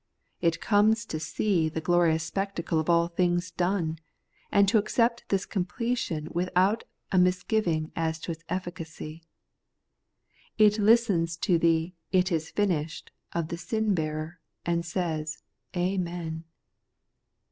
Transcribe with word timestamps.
It 0.41 0.59
comes 0.59 1.05
to 1.05 1.19
see 1.19 1.69
the 1.69 1.79
glorious 1.79 2.23
spectacle 2.23 2.79
of 2.79 2.89
aU 2.89 3.05
things 3.09 3.51
done, 3.51 3.99
and 4.51 4.67
to 4.67 4.79
accept 4.79 5.29
this 5.29 5.45
completion 5.45 6.27
with 6.31 6.49
out 6.55 6.85
a 7.11 7.19
misgiving 7.19 7.91
as 7.95 8.17
to 8.21 8.31
its 8.31 8.43
efficacy. 8.49 9.21
It 10.57 10.79
listens 10.79 11.37
to 11.45 11.59
the' 11.59 11.93
It 12.11 12.31
is 12.31 12.49
finished!' 12.49 13.11
of 13.33 13.49
the 13.49 13.59
sin 13.59 13.93
bearer, 13.93 14.39
and 14.65 14.83
says,' 14.83 15.43
Amen. 15.77 16.45